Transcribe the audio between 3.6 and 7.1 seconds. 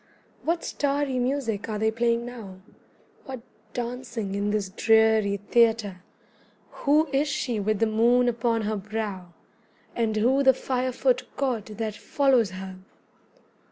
dancing in this dreary theatre? Who